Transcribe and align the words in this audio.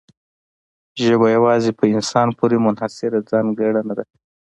ژبه 1.03 1.27
یوازې 1.35 1.71
په 1.79 1.85
انسان 1.93 2.27
پورې 2.37 2.57
منحصره 2.65 3.17
ځانګړنه 3.31 3.93
ده. 3.97 4.05